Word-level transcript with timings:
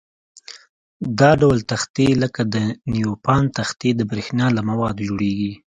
دا 1.19 1.31
ډول 1.41 1.59
تختې 1.71 2.07
لکه 2.23 2.41
د 2.53 2.55
نیوپان 2.93 3.43
تختې 3.57 3.89
د 3.95 4.01
برېښنا 4.09 4.47
له 4.55 4.61
موادو 4.69 5.07
جوړيږي. 5.09 5.53